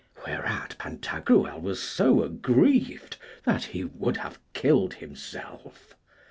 [0.25, 5.93] Whereat Pantagruel was so aggrieved that he would have killed himself.